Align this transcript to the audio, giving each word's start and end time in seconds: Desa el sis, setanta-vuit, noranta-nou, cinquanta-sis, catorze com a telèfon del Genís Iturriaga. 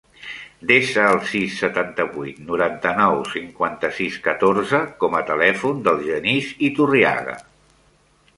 Desa 0.69 1.01
el 1.09 1.19
sis, 1.33 1.57
setanta-vuit, 1.63 2.39
noranta-nou, 2.47 3.21
cinquanta-sis, 3.35 4.17
catorze 4.29 4.81
com 5.05 5.19
a 5.21 5.23
telèfon 5.29 5.85
del 5.91 6.03
Genís 6.09 6.51
Iturriaga. 6.71 7.39